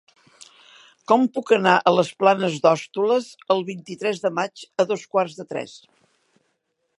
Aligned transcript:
Com 1.11 1.25
puc 1.35 1.51
anar 1.57 1.73
a 1.77 1.93
les 1.95 2.09
Planes 2.23 2.57
d'Hostoles 2.63 3.29
el 3.57 3.61
vint-i-tres 3.71 4.23
de 4.25 4.33
maig 4.39 4.65
a 4.85 4.87
dos 4.95 5.05
quarts 5.13 5.39
de 5.43 5.47
tres? 5.55 5.77